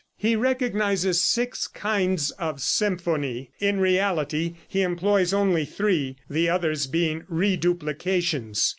[0.17, 7.21] He recognizes six kinds of symphony; in reality he employs only three, the others being
[7.29, 8.67] reduplications.